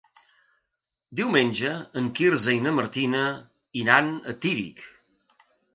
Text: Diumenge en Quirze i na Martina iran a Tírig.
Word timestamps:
Diumenge 1.19 1.75
en 2.03 2.09
Quirze 2.21 2.57
i 2.57 2.65
na 2.69 2.75
Martina 2.81 3.23
iran 3.85 4.13
a 4.35 4.39
Tírig. 4.47 4.85